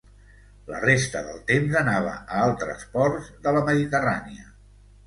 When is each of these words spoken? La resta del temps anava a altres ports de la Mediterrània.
La 0.71 0.79
resta 0.85 1.21
del 1.27 1.43
temps 1.51 1.77
anava 1.83 2.17
a 2.23 2.41
altres 2.49 2.89
ports 2.97 3.31
de 3.47 3.57
la 3.59 3.67
Mediterrània. 3.71 4.53